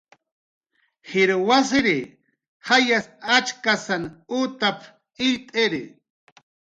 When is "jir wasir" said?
1.09-1.87